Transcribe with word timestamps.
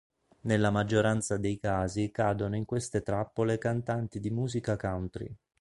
Nella 0.45 0.71
maggioranza 0.71 1.37
dei 1.37 1.59
casi 1.59 2.09
cadono 2.09 2.55
in 2.55 2.65
queste 2.65 3.03
trappole 3.03 3.59
cantanti 3.59 4.19
di 4.19 4.31
musica 4.31 4.75
country. 4.75 5.31